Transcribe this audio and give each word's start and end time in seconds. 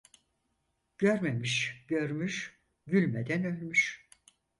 Görmemiş 0.97 1.83
görmüş, 1.87 2.59
gülmeden 2.87 3.43
ölmüş. 3.45 4.09